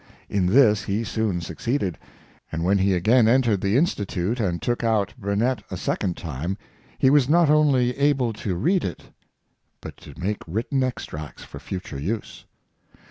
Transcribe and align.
In 0.29 0.47
this 0.47 0.85
he 0.85 1.03
soon 1.03 1.41
succeeded; 1.41 1.99
and 2.51 2.63
when 2.63 2.79
he 2.79 2.95
again 2.95 3.27
entered 3.27 3.61
the 3.61 3.77
Institute 3.77 4.39
and 4.39 4.59
took 4.59 4.83
out" 4.83 5.13
Bur 5.19 5.35
net" 5.35 5.61
a 5.69 5.77
second 5.77 6.17
time, 6.17 6.57
he 6.97 7.11
was 7.11 7.29
not 7.29 7.51
only 7.51 7.95
able 7.95 8.33
to 8.33 8.55
read 8.55 8.83
it, 8.83 9.03
but 9.79 9.97
to 9.97 10.19
make 10.19 10.39
written 10.47 10.81
extracts 10.83 11.43
for 11.43 11.59
future 11.59 11.99
use. 11.99 12.45